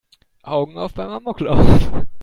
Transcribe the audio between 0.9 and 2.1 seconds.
beim Amoklauf!